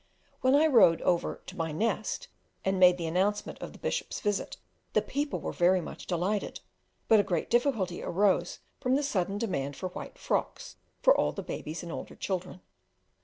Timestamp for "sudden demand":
9.03-9.75